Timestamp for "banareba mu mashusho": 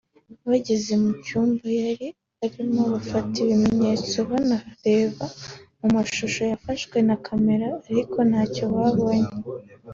4.29-6.41